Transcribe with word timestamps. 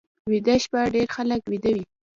ویده 0.31 0.55
شپه 0.63 0.81
ډېر 0.93 1.07
خلک 1.15 1.41
ویده 1.51 1.71
وي 1.75 1.83